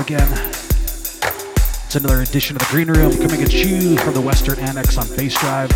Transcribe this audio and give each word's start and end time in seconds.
Again. 0.00 0.32
It's 1.84 1.94
another 1.94 2.22
edition 2.22 2.56
of 2.56 2.60
the 2.60 2.68
Green 2.70 2.88
Room 2.88 3.12
coming 3.12 3.42
at 3.42 3.52
you 3.52 3.98
from 3.98 4.14
the 4.14 4.20
Western 4.20 4.58
Annex 4.58 4.96
on 4.96 5.06
Bass 5.14 5.38
Drive. 5.38 5.68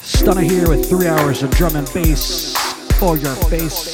Stunna 0.00 0.42
here 0.42 0.68
with 0.68 0.88
three 0.88 1.06
hours 1.06 1.42
of 1.42 1.50
drum 1.50 1.76
and 1.76 1.86
bass 1.92 2.56
for 2.98 3.18
your 3.18 3.34
face. 3.34 3.92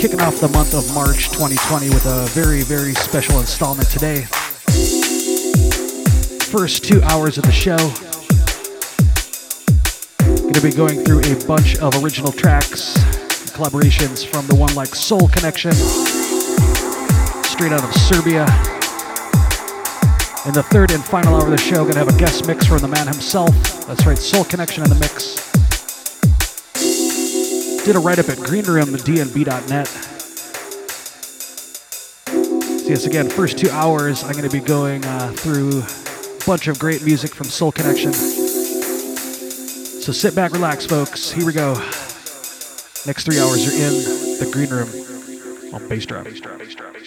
Kicking 0.00 0.20
off 0.20 0.40
the 0.40 0.50
month 0.52 0.72
of 0.74 0.94
March 0.94 1.30
2020 1.30 1.88
with 1.88 2.06
a 2.06 2.26
very, 2.28 2.62
very 2.62 2.94
special 2.94 3.40
installment 3.40 3.88
today. 3.88 4.22
First 6.46 6.84
two 6.84 7.02
hours 7.02 7.36
of 7.38 7.44
the 7.44 7.52
show. 7.52 7.76
Going 10.40 10.54
to 10.54 10.62
be 10.62 10.70
going 10.70 11.04
through 11.04 11.20
a 11.20 11.46
bunch 11.46 11.76
of 11.78 12.02
original 12.02 12.32
tracks, 12.32 12.94
collaborations 13.58 14.24
from 14.24 14.46
the 14.46 14.54
one 14.54 14.72
like 14.76 14.94
Soul 14.94 15.26
Connection, 15.26 15.72
straight 17.42 17.72
out 17.72 17.82
of 17.82 17.92
Serbia. 17.92 18.44
In 20.46 20.54
the 20.54 20.64
third 20.70 20.92
and 20.92 21.04
final 21.04 21.34
hour 21.34 21.42
of 21.42 21.50
the 21.50 21.58
show, 21.58 21.84
gonna 21.84 21.98
have 21.98 22.08
a 22.08 22.16
guest 22.16 22.46
mix 22.46 22.66
from 22.66 22.78
the 22.78 22.86
man 22.86 23.08
himself. 23.08 23.50
That's 23.88 24.06
right, 24.06 24.16
Soul 24.16 24.44
Connection 24.44 24.84
in 24.84 24.90
the 24.90 24.94
mix. 24.94 25.34
Did 27.84 27.96
a 27.96 27.98
write 27.98 28.20
up 28.20 28.28
at 28.28 28.38
greenroomdnb.net. 28.38 29.88
So 32.78 32.88
yes, 32.88 33.06
again, 33.06 33.28
first 33.28 33.58
two 33.58 33.70
hours, 33.70 34.22
I'm 34.22 34.34
gonna 34.34 34.48
be 34.48 34.60
going 34.60 35.04
uh, 35.04 35.32
through 35.32 35.80
a 35.80 36.44
bunch 36.46 36.68
of 36.68 36.78
great 36.78 37.02
music 37.02 37.34
from 37.34 37.48
Soul 37.48 37.72
Connection. 37.72 38.12
So 38.12 40.12
sit 40.12 40.36
back, 40.36 40.52
relax, 40.52 40.86
folks. 40.86 41.32
Here 41.32 41.44
we 41.44 41.52
go. 41.52 41.74
Next 43.08 43.24
three 43.24 43.40
hours 43.40 43.64
you're 43.64 43.88
in 43.88 43.94
the 44.38 44.50
green 44.52 44.68
room 44.68 44.90
on 45.72 45.88
Bass 45.88 46.04
Drive. 46.04 46.26
Want 46.26 46.97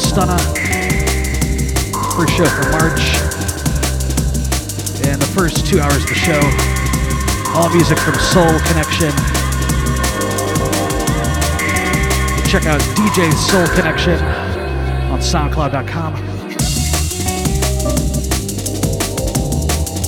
Stunna. 0.00 0.38
First 2.16 2.32
show 2.36 2.46
for 2.46 2.70
March. 2.70 3.00
And 5.06 5.20
the 5.20 5.30
first 5.34 5.66
two 5.66 5.80
hours 5.80 6.02
of 6.02 6.08
the 6.08 6.14
show, 6.14 6.40
all 7.54 7.68
music 7.70 7.98
from 7.98 8.14
Soul 8.14 8.58
Connection. 8.68 9.10
Check 12.48 12.66
out 12.66 12.80
DJ 12.96 13.32
Soul 13.32 13.66
Connection 13.76 14.18
on 15.12 15.20
SoundCloud.com. 15.20 16.14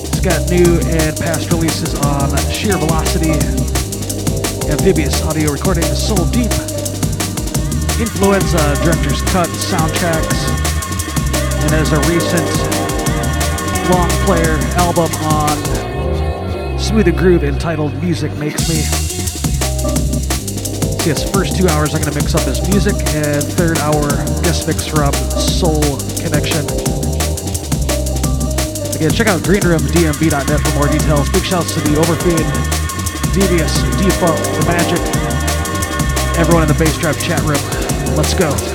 It's 0.08 0.20
got 0.20 0.50
new 0.50 0.80
and 0.90 1.16
past 1.16 1.50
releases 1.52 1.94
on 1.94 2.36
Sheer 2.50 2.76
Velocity, 2.78 3.32
Amphibious 4.70 5.22
Audio 5.22 5.52
Recording, 5.52 5.84
Soul 5.84 6.24
Deep, 6.26 6.50
Influenza, 8.02 8.58
Director's 8.82 9.22
Cut, 9.30 9.46
Soundtracks, 9.46 10.42
and 11.62 11.72
as 11.72 11.92
a 11.92 12.00
recent 12.10 12.42
long 13.88 14.10
player 14.26 14.58
album 14.74 15.08
on 15.30 15.56
Smooth 16.76 17.16
Groove 17.16 17.44
entitled 17.44 17.94
Music 18.02 18.32
Makes 18.38 18.68
Me. 18.68 18.82
So 20.98 21.06
yes, 21.06 21.30
first 21.30 21.56
two 21.56 21.68
hours 21.68 21.94
I'm 21.94 22.02
going 22.02 22.12
to 22.12 22.18
mix 22.18 22.34
up 22.34 22.42
his 22.42 22.60
music, 22.68 22.94
and 23.14 23.40
third 23.40 23.78
hour 23.78 24.10
guest 24.42 24.66
mix 24.66 24.84
from 24.84 25.14
Soul 25.38 25.80
Connection. 26.18 26.66
Again, 28.98 29.12
check 29.14 29.28
out 29.28 29.42
greenroomdnb.net 29.42 30.60
for 30.60 30.74
more 30.74 30.88
details. 30.88 31.30
Big 31.30 31.44
shouts 31.44 31.72
to 31.74 31.80
the 31.80 31.96
Overfeed, 32.02 32.46
Devious, 33.32 33.78
Defunct, 34.02 34.42
The 34.58 34.66
Magic, 34.66 34.98
everyone 36.36 36.62
in 36.62 36.68
the 36.68 36.74
Bass 36.76 36.98
Drive 36.98 37.22
chat 37.22 37.40
room. 37.42 37.81
Let's 38.14 38.34
go. 38.34 38.71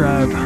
bassdrive.com. 0.00 0.39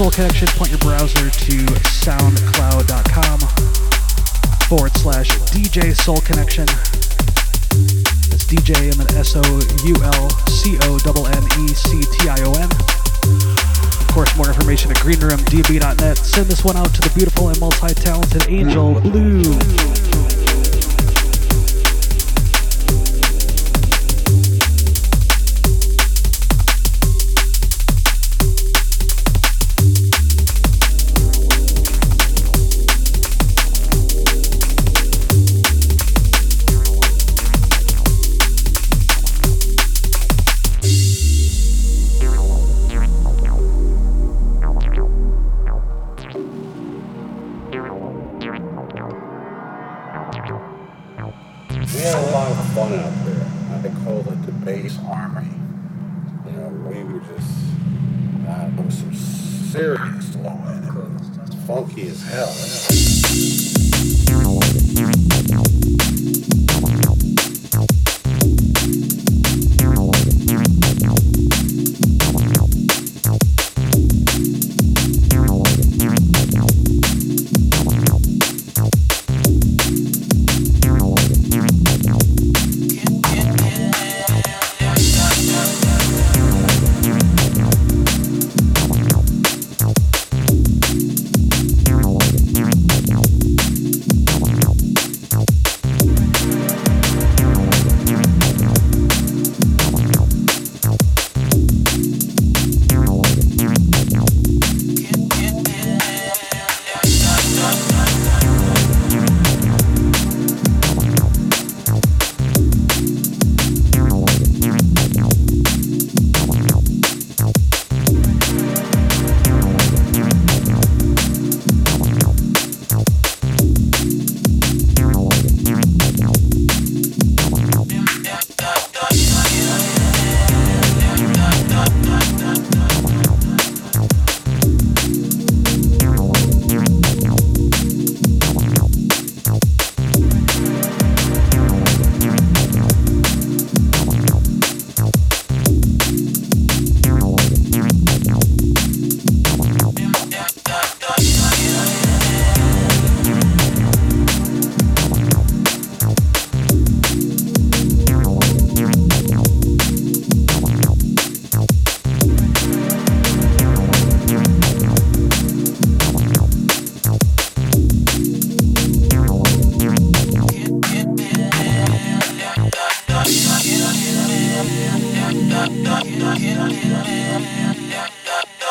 Soul 0.00 0.10
Connection, 0.12 0.48
point 0.56 0.70
your 0.70 0.78
browser 0.78 1.28
to 1.28 1.56
soundcloud.com 2.00 3.38
forward 4.66 4.96
slash 4.96 5.28
DJ 5.52 5.94
Soul 5.94 6.16
Connection. 6.22 6.64
That's 8.30 8.46
DJ 8.46 8.84
and 8.84 8.94
then 8.94 9.14
S 9.18 9.36
O 9.36 9.42
U 9.84 9.94
L 10.02 10.30
C 10.48 10.78
O 10.84 10.96
N 11.04 11.26
N 11.26 11.44
E 11.60 11.68
C 11.68 12.00
T 12.00 12.30
I 12.30 12.40
O 12.44 12.54
N. 12.54 12.70
Of 14.00 14.08
course, 14.14 14.34
more 14.38 14.48
information 14.48 14.90
at 14.90 14.96
greenroomdnb.net. 14.96 16.16
Send 16.16 16.46
this 16.46 16.64
one 16.64 16.78
out 16.78 16.94
to 16.94 17.02
the 17.02 17.10
beautiful 17.14 17.50
and 17.50 17.60
multi 17.60 17.92
talented 17.92 18.48
Angel 18.48 18.98
Blue. 19.02 19.89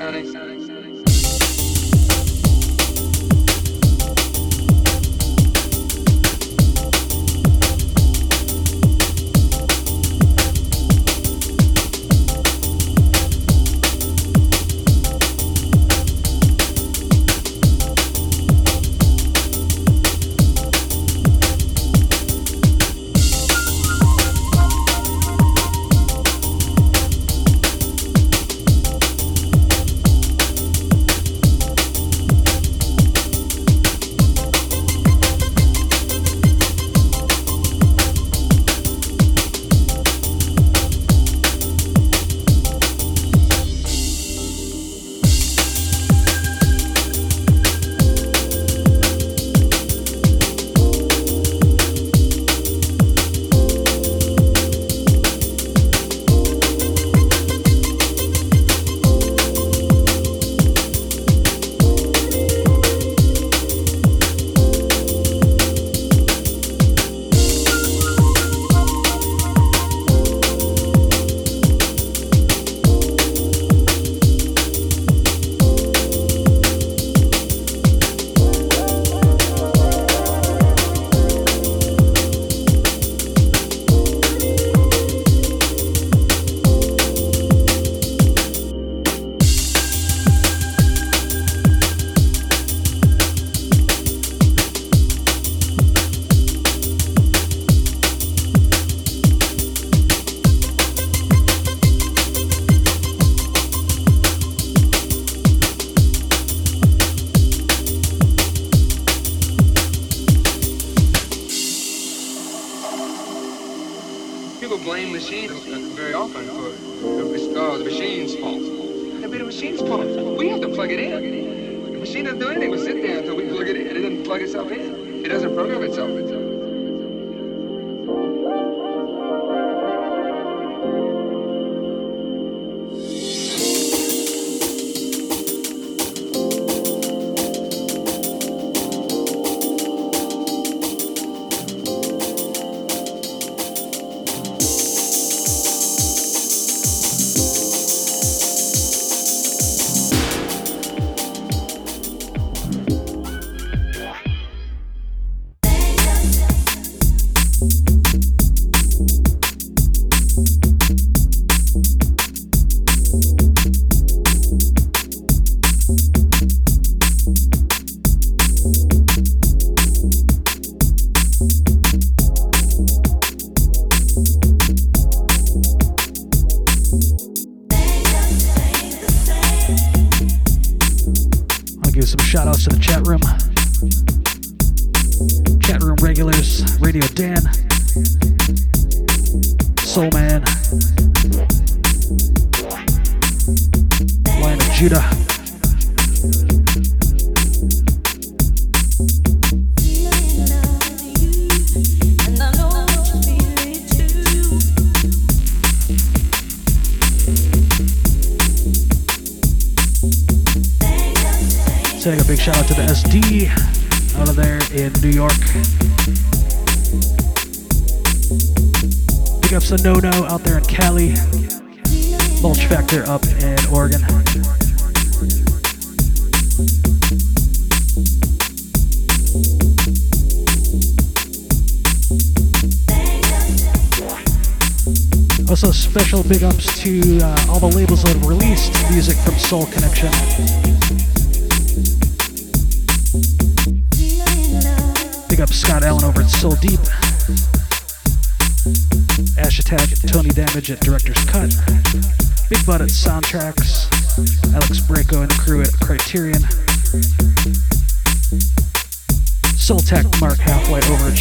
a 0.00 0.25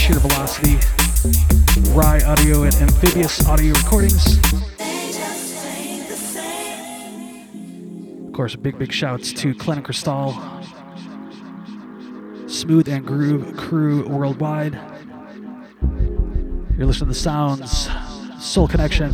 Sheer 0.06 0.20
Velocity. 0.20 0.78
Rye 1.90 2.22
Audio 2.28 2.64
at 2.64 2.80
Amphibious 2.80 3.48
Audio 3.48 3.74
Recordings. 3.74 4.38
Of 8.28 8.34
course, 8.34 8.56
big, 8.56 8.78
big 8.78 8.92
shouts 8.92 9.34
to 9.34 9.56
Clan 9.56 9.82
Cristal, 9.82 10.40
Smooth 12.46 12.88
and 12.88 13.04
Groove 13.04 13.58
Crew 13.58 14.08
Worldwide. 14.08 14.80
You're 16.78 16.86
listening 16.86 16.92
to 16.92 17.06
the 17.06 17.16
sounds, 17.16 17.90
Soul 18.40 18.68
Connection, 18.68 19.12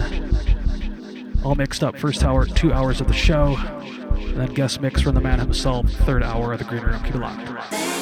all 1.45 1.55
mixed 1.55 1.85
up. 1.85 1.97
First 1.97 2.21
hour, 2.25 2.45
two 2.45 2.73
hours 2.73 2.99
of 2.99 3.07
the 3.07 3.13
show, 3.13 3.55
and 3.55 4.35
then 4.35 4.53
guest 4.53 4.81
mix 4.81 4.99
from 4.99 5.15
the 5.15 5.21
man 5.21 5.39
himself, 5.39 5.89
third 5.89 6.21
hour 6.21 6.51
of 6.51 6.59
the 6.59 6.65
Green 6.65 6.83
Room. 6.83 7.01
Keep 7.01 7.15
it 7.15 7.19
locked. 7.21 8.00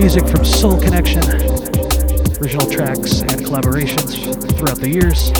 Music 0.00 0.26
from 0.26 0.44
Soul 0.44 0.80
Connection, 0.80 1.22
original 2.40 2.68
tracks 2.68 3.20
and 3.20 3.40
collaborations 3.46 4.16
throughout 4.56 4.78
the 4.78 4.88
years. 4.88 5.30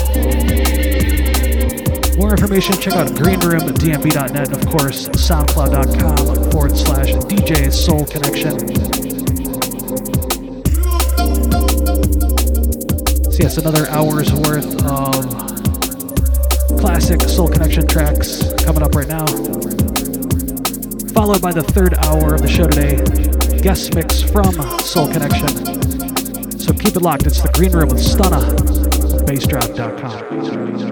More 2.17 2.31
information, 2.31 2.75
check 2.75 2.93
out 2.93 3.07
greenroomdnb.net 3.07 4.47
and 4.47 4.53
of 4.53 4.65
course 4.69 5.09
soundcloud.com 5.09 6.51
forward 6.51 6.77
slash 6.77 7.11
DJ 7.25 7.71
Soul 7.71 8.05
Connection. 8.05 8.59
So 13.31 13.37
yes, 13.43 13.57
another 13.57 13.89
hour's 13.89 14.31
worth 14.31 14.85
of 14.85 16.79
classic 16.79 17.21
Soul 17.23 17.49
Connection 17.49 17.87
tracks 17.87 18.53
coming 18.63 18.83
up 18.83 18.95
right 18.95 19.07
now. 19.07 19.70
Followed 21.13 21.41
by 21.41 21.51
the 21.51 21.61
third 21.61 21.93
hour 22.05 22.33
of 22.33 22.41
the 22.41 22.47
show 22.47 22.65
today, 22.67 22.95
guest 23.61 23.93
mix 23.95 24.21
from 24.21 24.53
Soul 24.79 25.11
Connection. 25.11 25.49
So 26.57 26.73
keep 26.73 26.95
it 26.95 27.01
locked. 27.01 27.27
It's 27.27 27.41
the 27.41 27.49
Green 27.53 27.71
Room 27.73 27.89
with 27.89 27.99
Stunna, 27.99 28.41
bassdrive.com. 29.25 30.90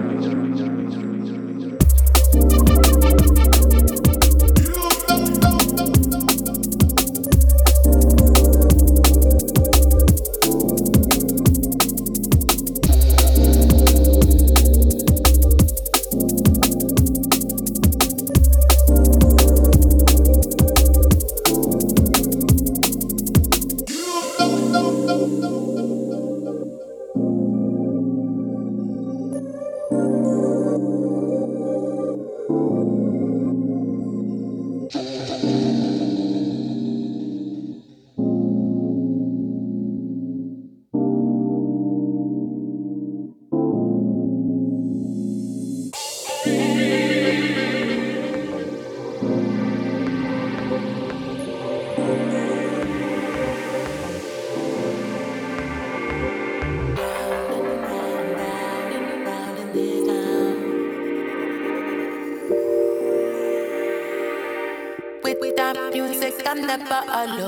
al 67.08 67.39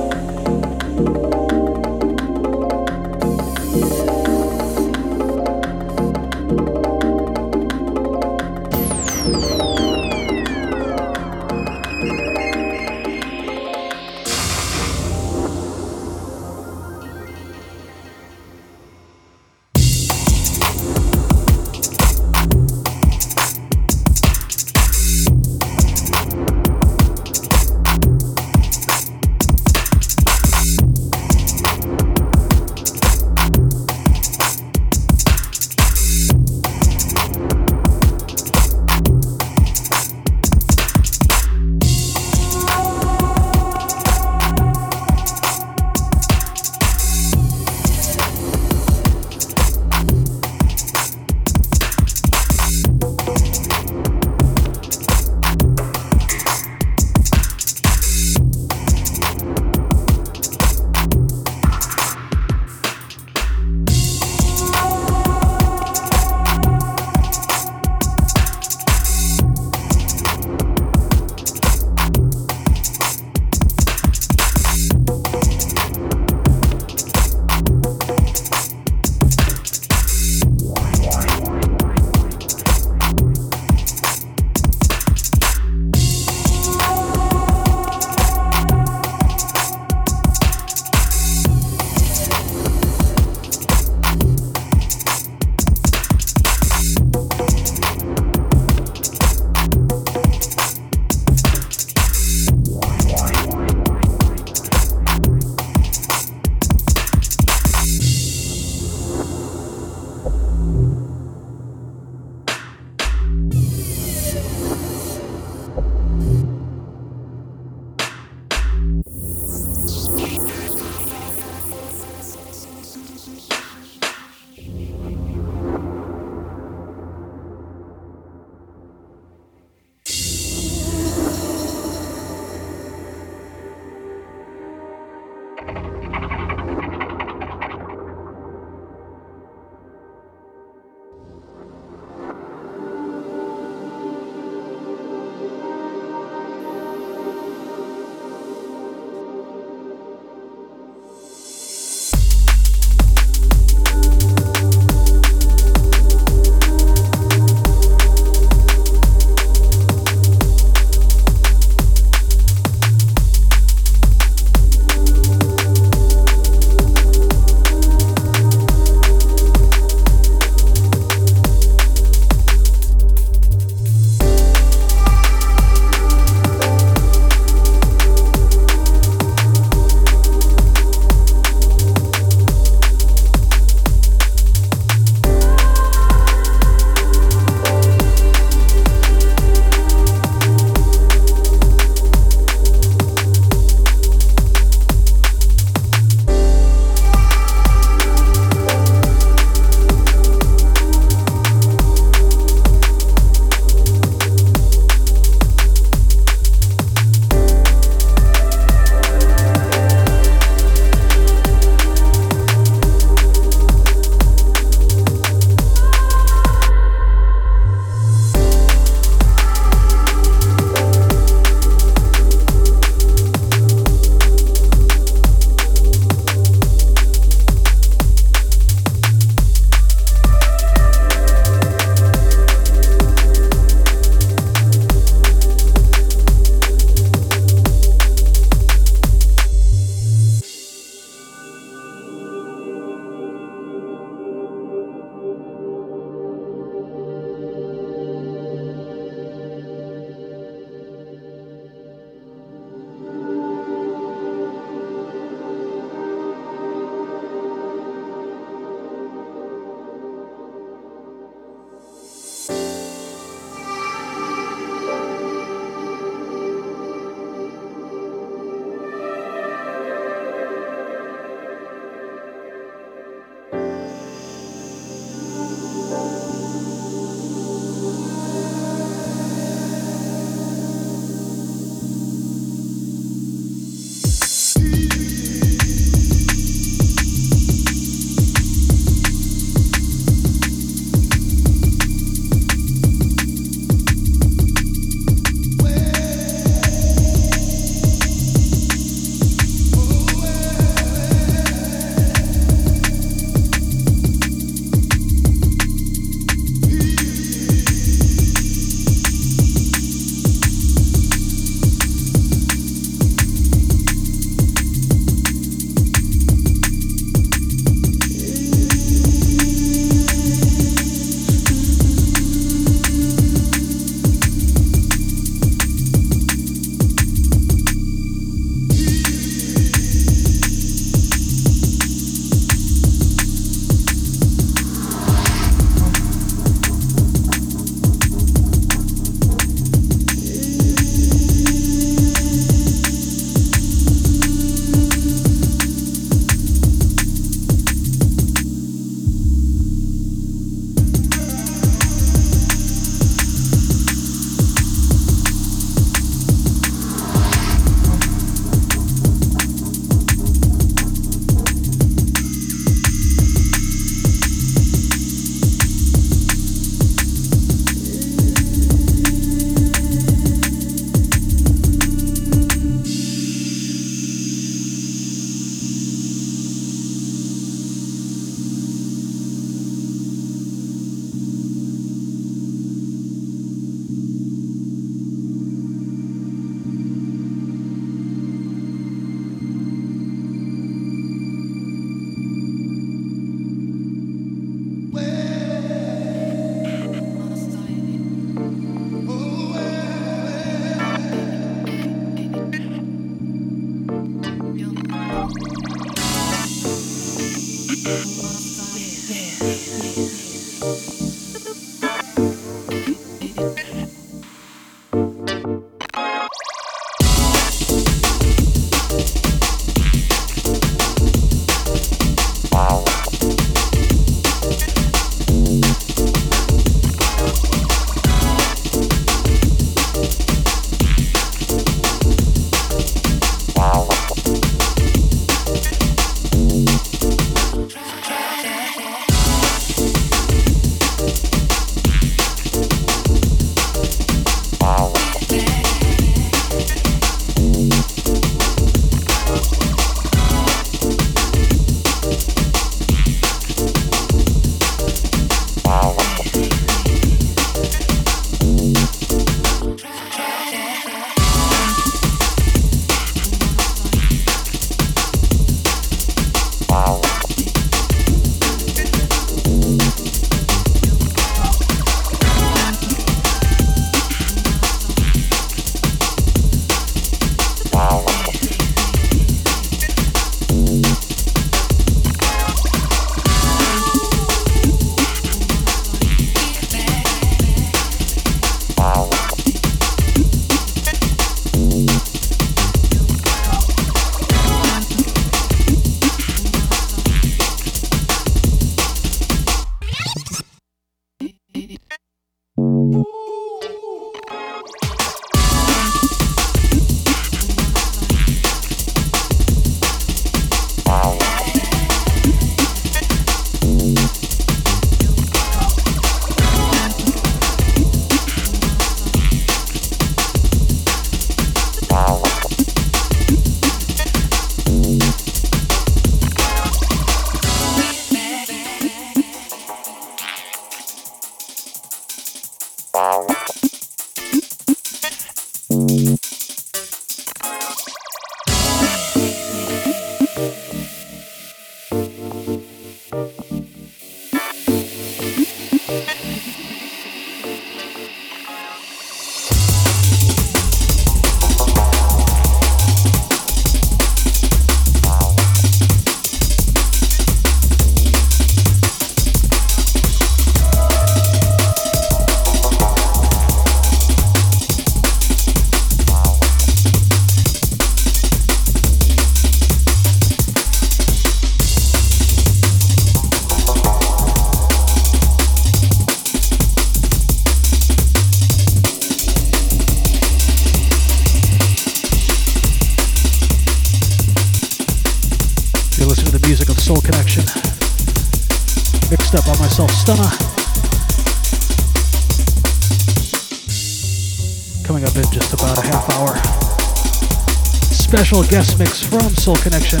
special 598.34 598.50
guest 598.50 598.78
mix 598.80 599.00
from 599.00 599.30
Soul 599.36 599.54
Connection, 599.56 600.00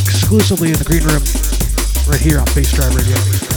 exclusively 0.00 0.68
in 0.68 0.78
the 0.78 0.84
green 0.84 1.02
room, 1.04 1.22
right 2.08 2.20
here 2.20 2.38
on 2.38 2.46
Bassdrive 2.54 2.96
Radio. 2.96 3.51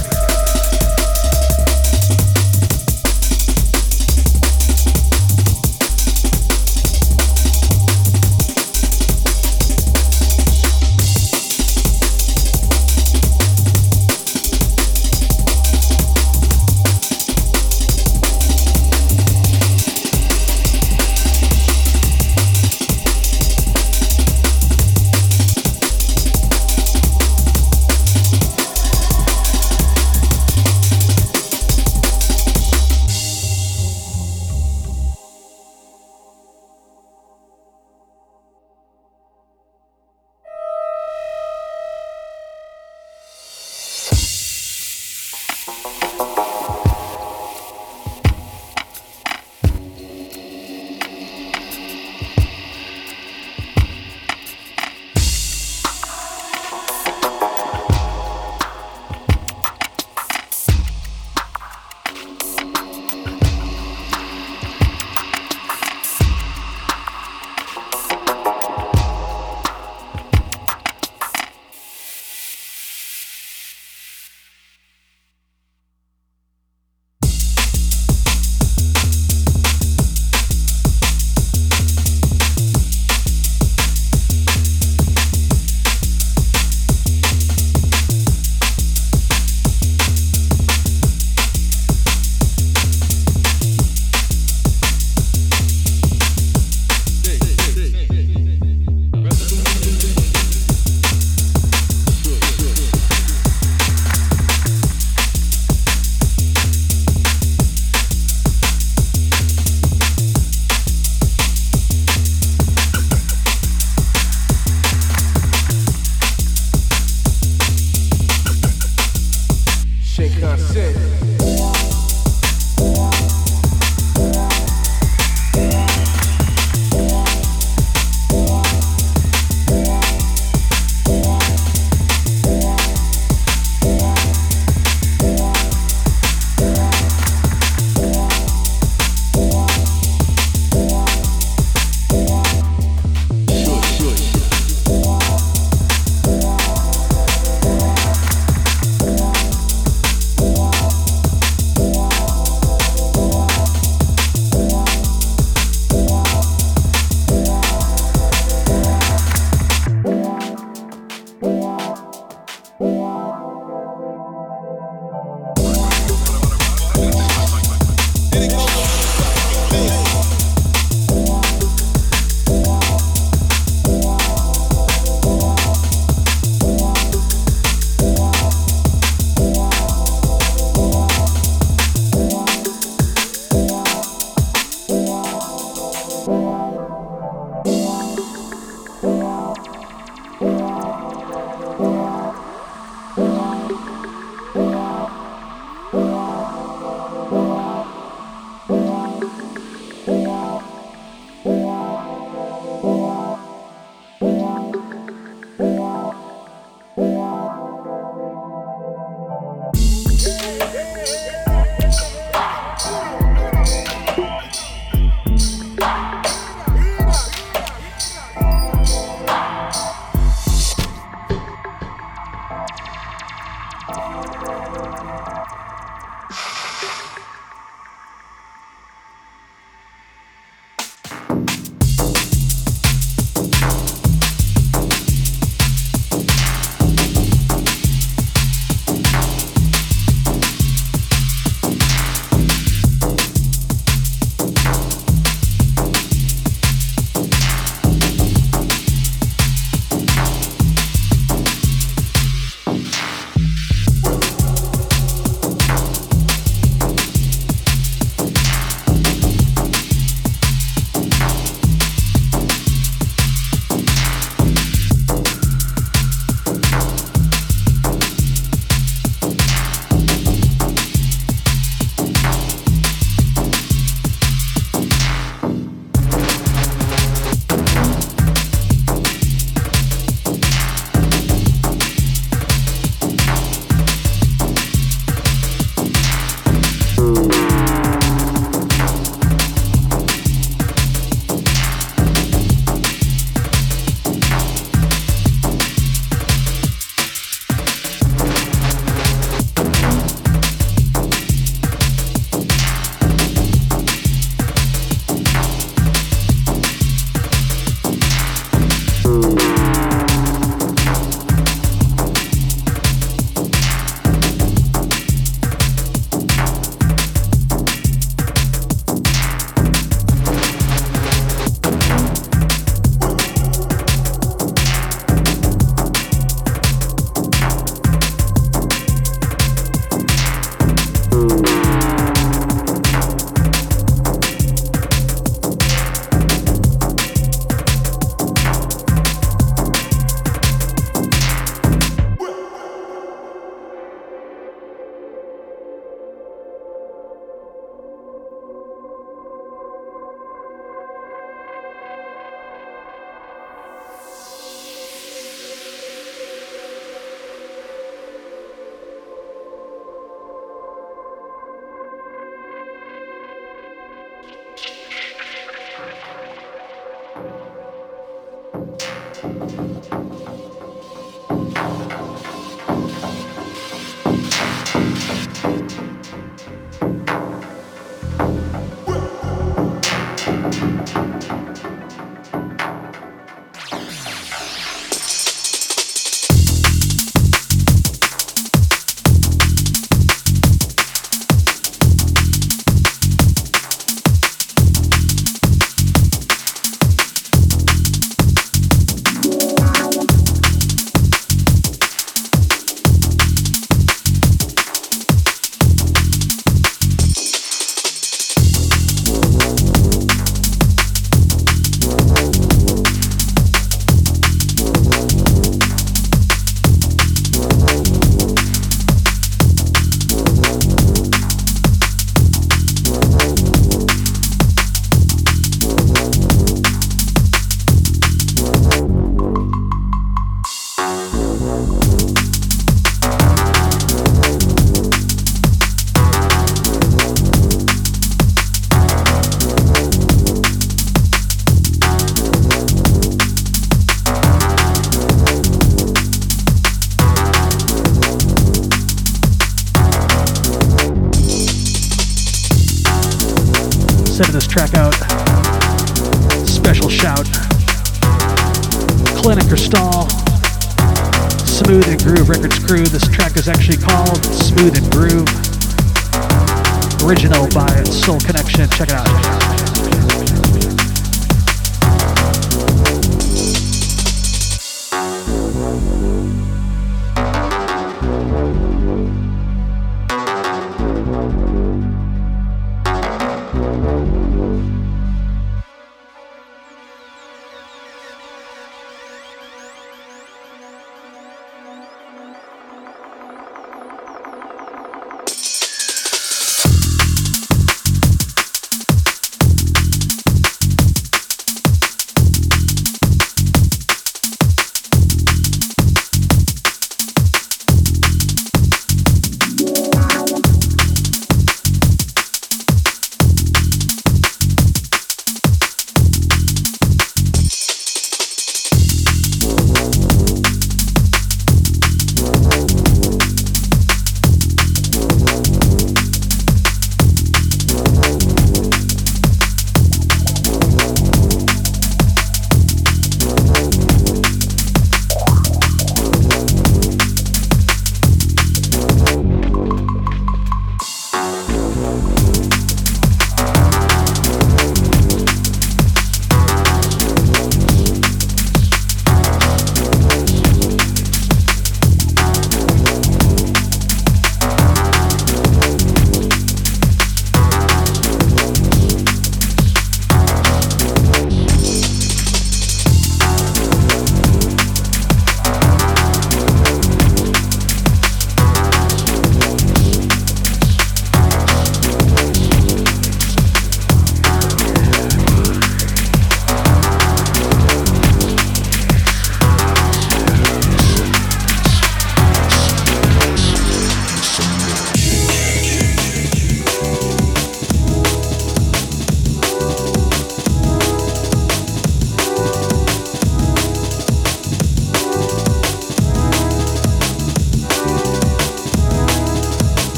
Check 468.76 468.90
it 468.90 468.94
out. 468.94 469.95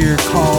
Here 0.00 0.16
called 0.16 0.49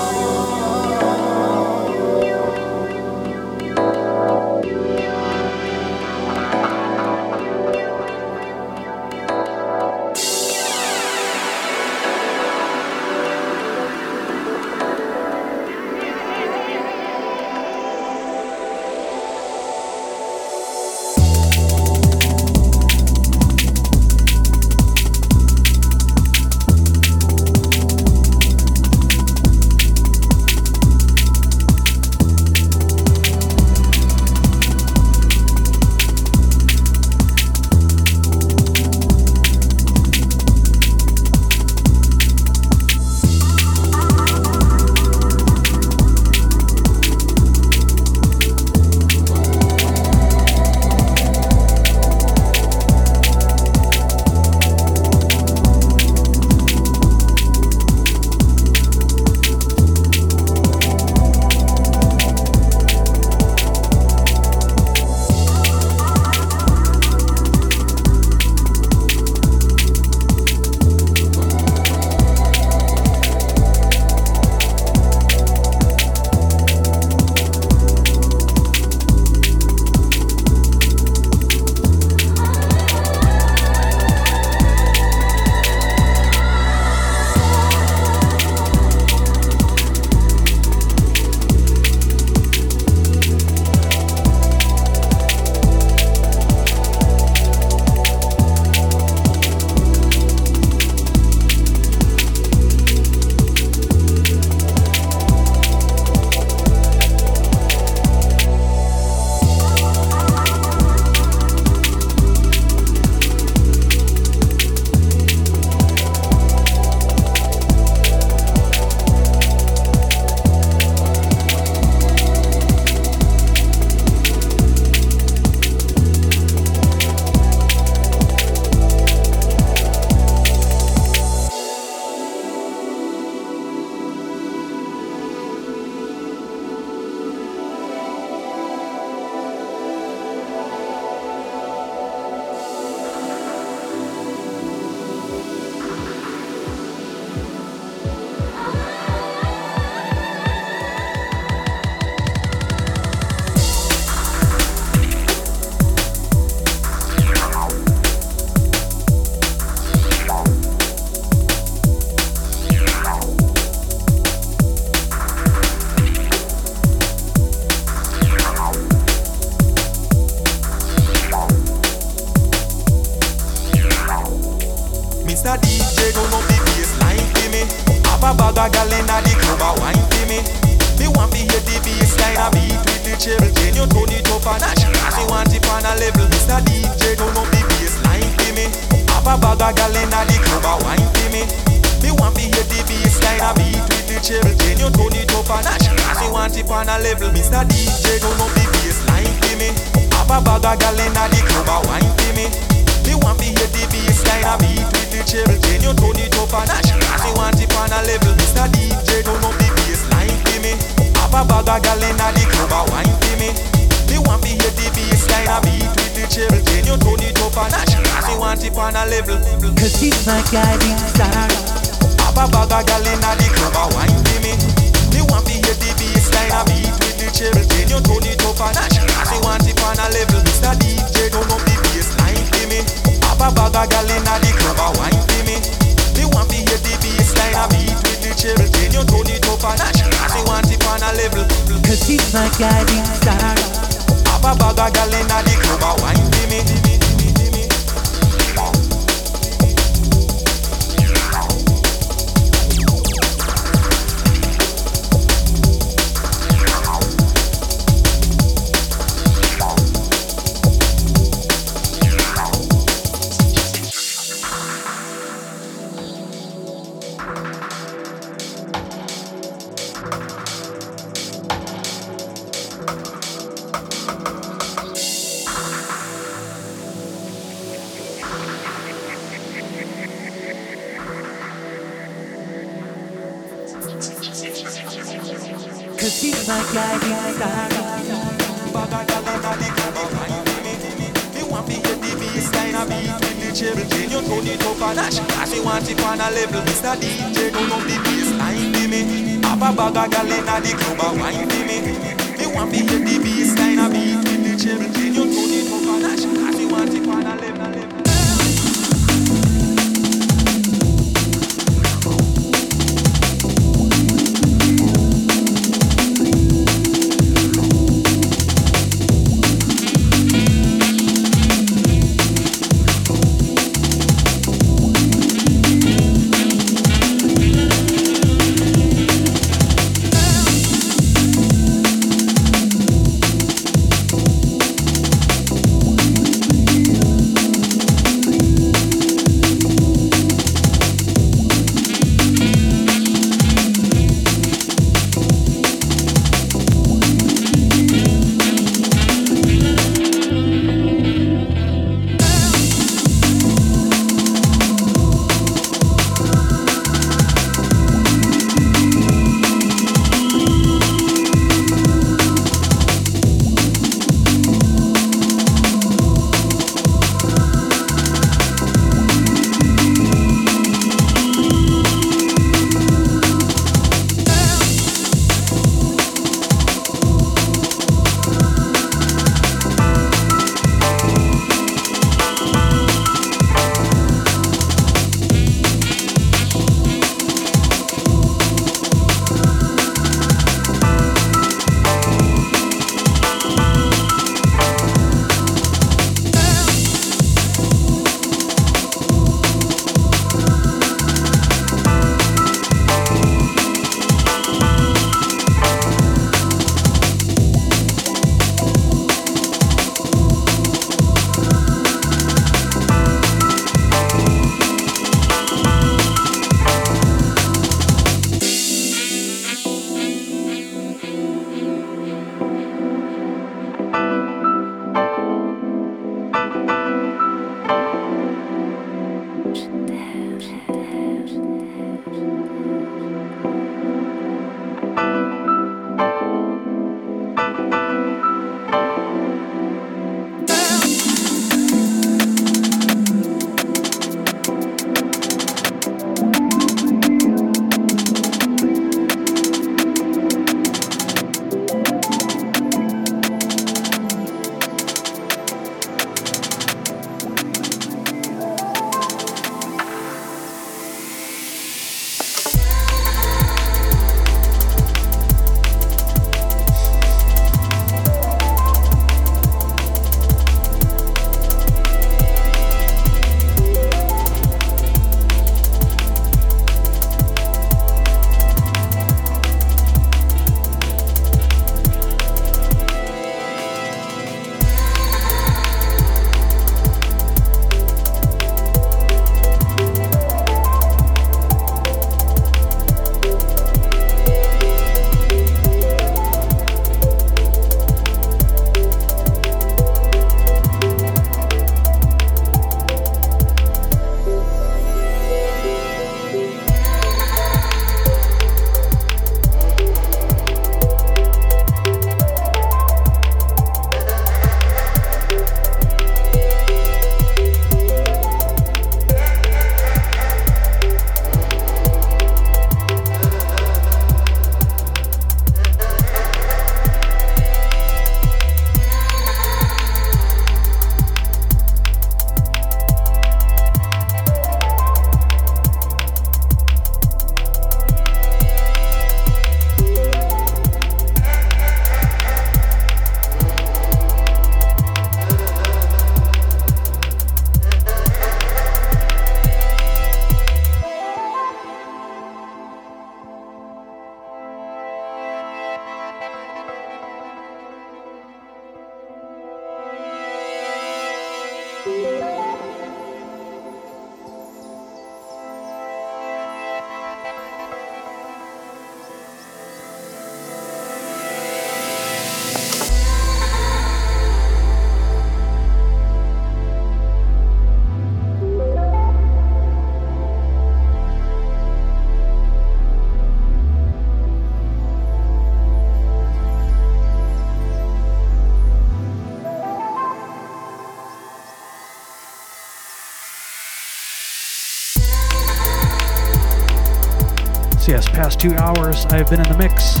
two 598.40 598.56
hours, 598.56 599.04
I've 599.06 599.28
been 599.28 599.38
in 599.38 599.48
the 599.52 599.58
mix, 599.58 600.00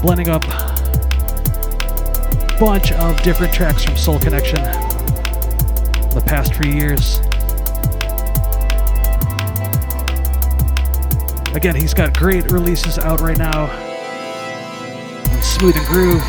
blending 0.00 0.28
up 0.28 0.44
a 0.44 2.56
bunch 2.60 2.92
of 2.92 3.20
different 3.24 3.52
tracks 3.52 3.84
from 3.84 3.96
Soul 3.96 4.20
Connection 4.20 4.62
the 6.14 6.22
past 6.24 6.54
few 6.54 6.70
years. 6.70 7.18
Again, 11.56 11.74
he's 11.74 11.94
got 11.94 12.16
great 12.16 12.48
releases 12.52 12.96
out 12.96 13.20
right 13.20 13.38
now 13.38 13.62
on 15.32 15.42
Smooth 15.42 15.76
and 15.76 15.86
Groove, 15.86 16.22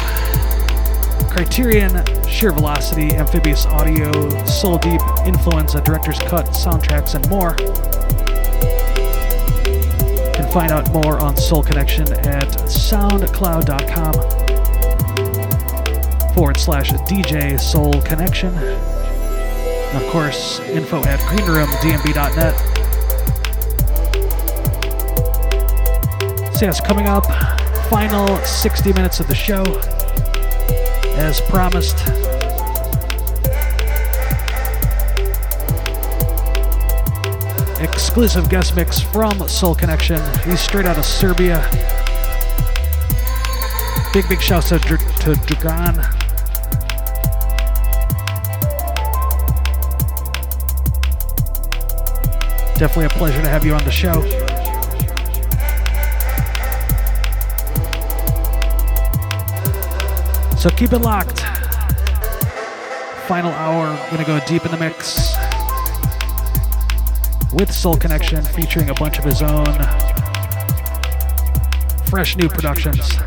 Criterion, 1.30 2.04
Sheer 2.28 2.54
Velocity, 2.54 3.16
Amphibious 3.16 3.68
Audio, 3.68 4.12
Soul 4.46 4.80
Deep, 4.80 5.00
Influenza, 5.28 5.80
Director's 5.82 6.18
Cut, 6.22 6.48
Soundtracks, 6.48 7.14
and 7.14 7.30
more. 7.30 7.56
Find 10.54 10.72
out 10.72 10.94
more 10.94 11.20
on 11.20 11.36
Soul 11.36 11.64
Connection 11.64 12.14
at 12.14 12.48
soundcloud.com 12.48 14.14
forward 16.36 16.58
slash 16.58 16.92
DJ 16.92 17.60
Soul 17.60 18.00
Connection. 18.04 18.54
And 18.54 20.04
of 20.04 20.08
course, 20.12 20.60
info 20.60 21.04
at 21.06 21.20
greenroomdnb.net. 21.22 22.56
So 26.56 26.66
yes, 26.66 26.80
coming 26.80 27.08
up, 27.08 27.26
final 27.90 28.38
60 28.38 28.94
minutes 28.94 29.20
of 29.20 29.28
the 29.28 29.34
show. 29.34 29.64
As 31.18 31.42
promised, 31.42 31.98
exclusive 38.14 38.48
guest 38.48 38.76
mix 38.76 39.00
from 39.00 39.40
Soul 39.48 39.74
Connection. 39.74 40.22
He's 40.46 40.60
straight 40.60 40.86
out 40.86 41.00
of 41.00 41.04
Serbia. 41.04 41.68
Big, 44.14 44.30
big 44.30 44.40
shouts 44.40 44.70
to, 44.70 44.78
to 44.78 45.34
Dragan. 45.48 45.96
Definitely 52.78 53.06
a 53.06 53.10
pleasure 53.10 53.42
to 53.42 53.50
have 53.50 53.66
you 53.66 53.74
on 53.74 53.84
the 53.84 53.90
show. 53.90 54.22
So 60.56 60.70
keep 60.70 60.94
it 60.94 61.00
locked. 61.00 61.40
Final 63.28 63.50
hour, 63.54 63.88
gonna 64.12 64.24
go 64.24 64.40
deep 64.46 64.66
in 64.66 64.72
the 64.72 64.78
mix 64.78 65.23
with 67.54 67.72
Soul 67.72 67.96
Connection 67.96 68.44
featuring 68.44 68.90
a 68.90 68.94
bunch 68.96 69.20
of 69.20 69.26
his 69.26 69.42
own 69.42 69.66
fresh 72.06 72.36
new 72.36 72.50
productions. 72.50 73.18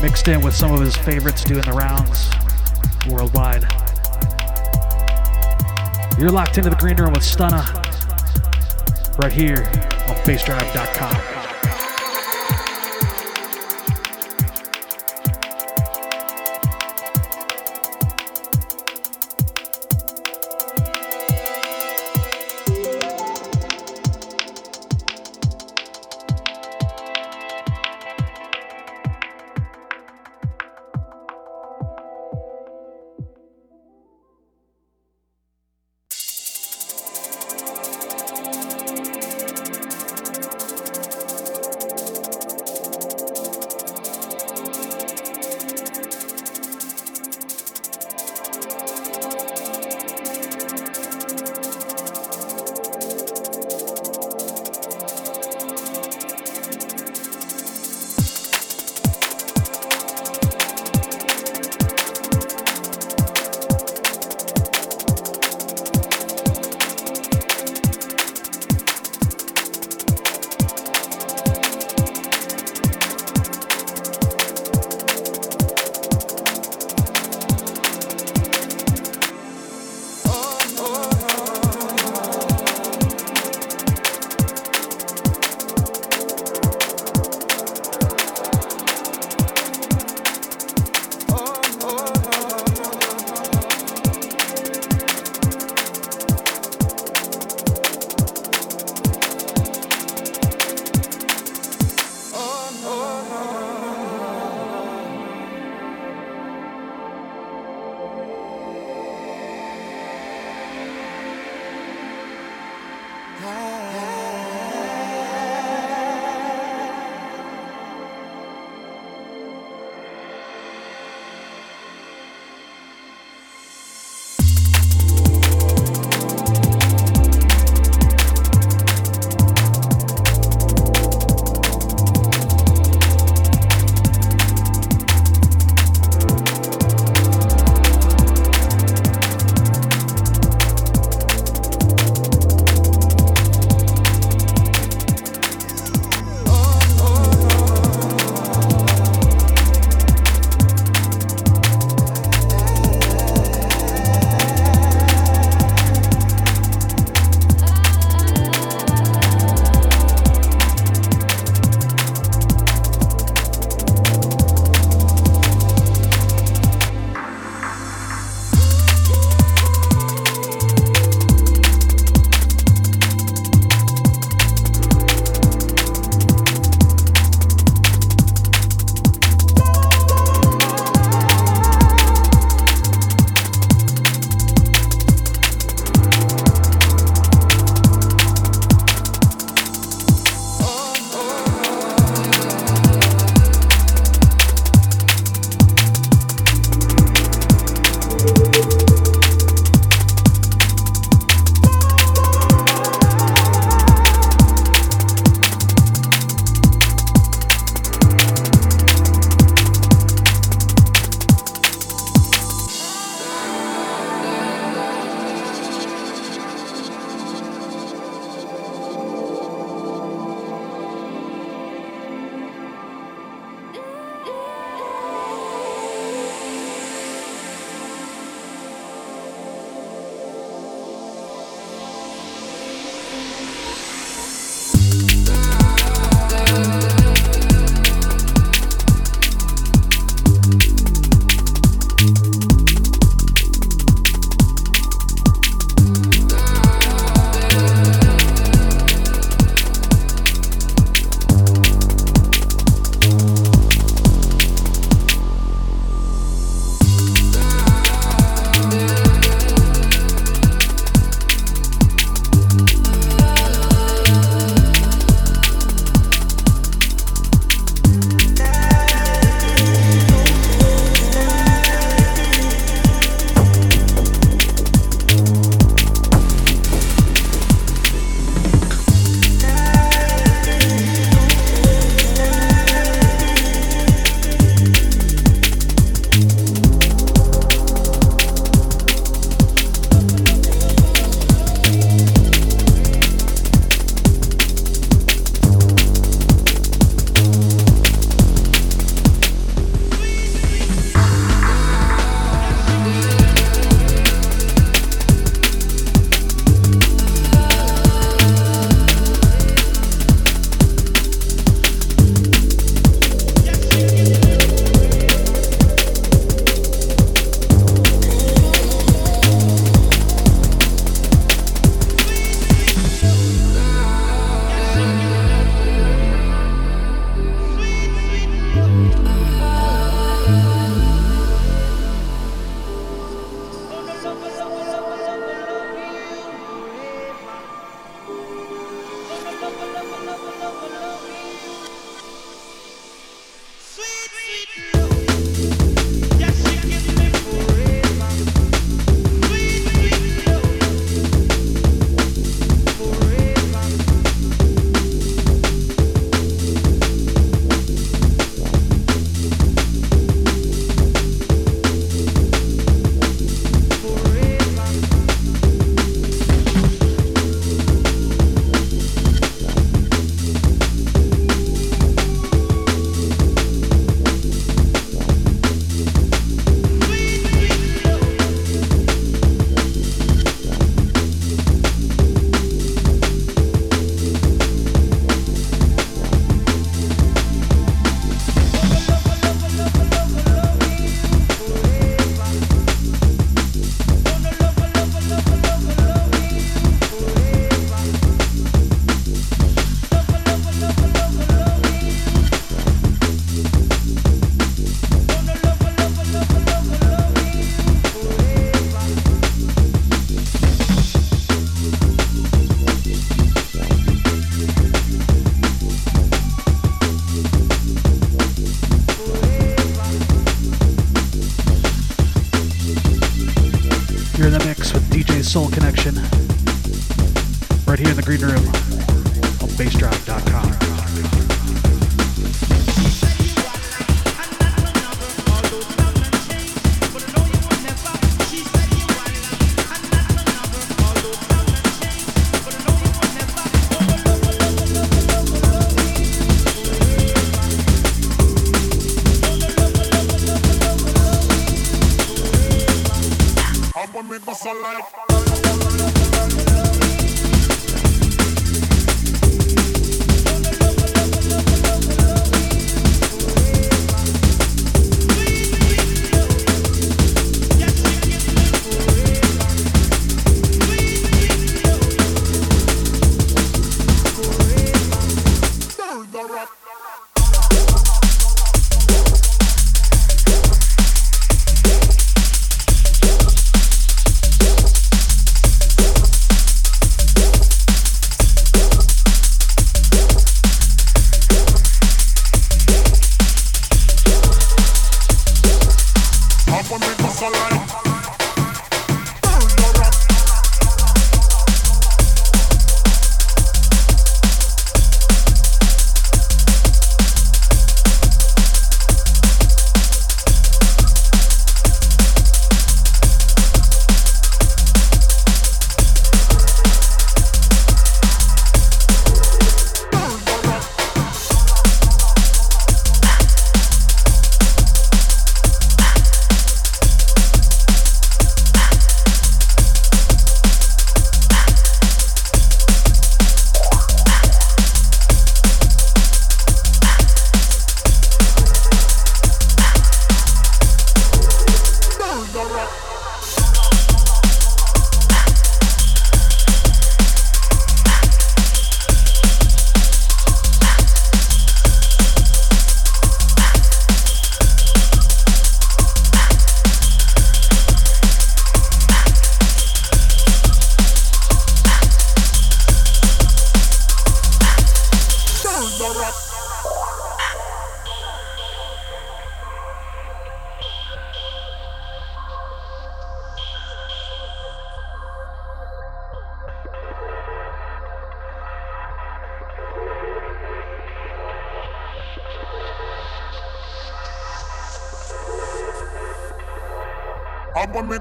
Mixed 0.00 0.28
in 0.28 0.40
with 0.40 0.54
some 0.54 0.72
of 0.72 0.80
his 0.80 0.96
favorites 0.96 1.44
doing 1.44 1.62
the 1.62 1.72
rounds 1.72 2.30
worldwide. 3.08 3.62
You're 6.18 6.30
locked 6.30 6.58
into 6.58 6.70
the 6.70 6.76
green 6.76 6.96
room 6.96 7.12
with 7.12 7.22
Stunna 7.22 7.62
right 9.18 9.32
here 9.32 9.64
on 10.08 10.16
bassdrive.com. 10.24 11.31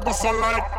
Bust 0.03 0.22
sunlight. 0.23 0.70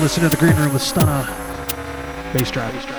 Listen 0.00 0.22
to 0.22 0.28
the 0.28 0.36
green 0.36 0.54
room 0.56 0.72
with 0.72 0.82
Stunna. 0.82 1.26
Bassdrive. 2.32 2.78
taking 2.78 2.97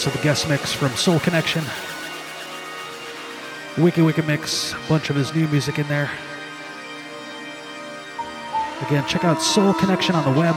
moments 0.00 0.06
of 0.06 0.14
the 0.22 0.26
guest 0.26 0.48
mix 0.48 0.72
from 0.72 0.88
Soul 0.96 1.20
Connection. 1.20 1.62
Wicked 3.76 4.02
Wicked 4.02 4.26
Mix, 4.26 4.72
A 4.72 4.78
bunch 4.88 5.10
of 5.10 5.16
his 5.16 5.34
new 5.34 5.46
music 5.48 5.78
in 5.78 5.86
there. 5.88 6.10
Again, 8.86 9.04
check 9.06 9.24
out 9.24 9.42
Soul 9.42 9.74
Connection 9.74 10.14
on 10.14 10.24
the 10.32 10.40
web. 10.40 10.54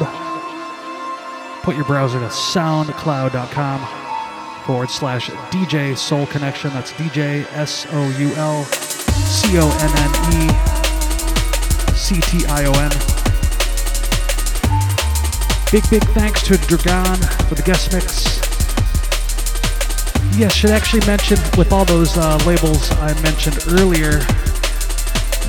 Put 1.61 1.75
your 1.75 1.83
browser 1.85 2.19
to 2.19 2.27
soundcloud.com 2.27 4.65
forward 4.65 4.89
slash 4.89 5.29
DJ 5.51 5.97
Soul 5.97 6.25
Connection. 6.27 6.71
That's 6.71 6.93
DJ 6.93 7.45
S 7.51 7.85
O 7.91 8.09
U 8.17 8.33
L 8.35 8.63
C 8.63 9.57
O 9.57 9.69
N 9.81 9.91
N 9.97 10.09
E 10.39 10.47
C 11.95 12.21
T 12.21 12.45
I 12.47 12.63
O 12.65 12.71
N. 12.71 12.91
Big, 15.71 15.89
big 15.89 16.03
thanks 16.13 16.43
to 16.43 16.57
Dragon 16.57 17.17
for 17.47 17.55
the 17.55 17.63
guest 17.63 17.91
mix. 17.91 18.42
Yes, 20.35 20.55
should 20.55 20.71
actually 20.71 21.05
mention 21.05 21.37
with 21.59 21.71
all 21.71 21.85
those 21.85 22.17
uh, 22.17 22.37
labels 22.43 22.89
I 22.93 23.13
mentioned 23.21 23.55
earlier 23.67 24.17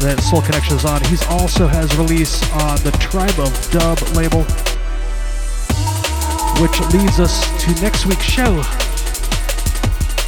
that 0.05 0.21
Soul 0.21 0.43
Connection 0.43 0.77
is 0.77 0.85
on, 0.85 1.03
he's 1.05 1.25
also 1.29 1.67
has 1.67 1.97
release 1.97 2.43
on 2.53 2.77
the 2.85 2.91
Tribe 3.01 3.41
of 3.41 3.49
Dub 3.73 3.97
label, 4.13 4.45
which 6.61 6.77
leads 6.93 7.19
us 7.19 7.49
to 7.65 7.73
next 7.81 8.05
week's 8.05 8.29
show. 8.29 8.61